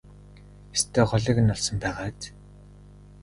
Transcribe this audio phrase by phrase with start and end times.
[0.77, 2.25] Ёстой голыг нь олсон байгаа биз?